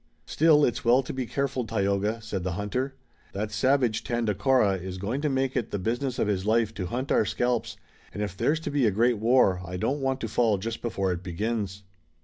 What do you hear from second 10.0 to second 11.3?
want to fall just before it